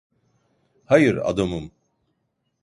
Hayır 0.85 1.17
adamım. 1.29 1.71